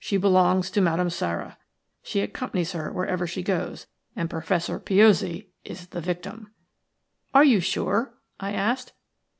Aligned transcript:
She 0.00 0.16
belongs 0.16 0.72
to 0.72 0.80
Madame 0.80 1.08
Sara; 1.08 1.56
she 2.02 2.18
accompanies 2.18 2.72
her 2.72 2.90
wherever 2.90 3.28
she 3.28 3.44
goes, 3.44 3.86
and 4.16 4.28
Professor 4.28 4.80
Piozzi 4.80 5.50
is 5.62 5.86
the 5.86 6.00
victim." 6.00 6.50
"Are 7.32 7.44
you 7.44 7.60
sure?" 7.60 8.12
I 8.40 8.54
asked. 8.54 8.92